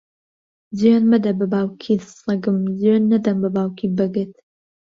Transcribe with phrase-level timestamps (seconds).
[0.77, 4.31] جوێن مەدە بە باوکی سەگم، جوێن نەدەم بە باوکی بەگت.